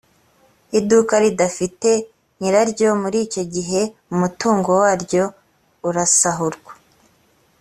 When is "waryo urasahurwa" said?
4.81-6.71